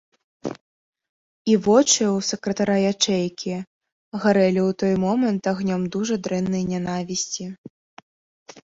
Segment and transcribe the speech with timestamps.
[1.51, 3.55] І вочы ў сакратара ячэйкі
[4.25, 7.45] гарэлі ў той момант агнём дужа дрэннай нянавісці.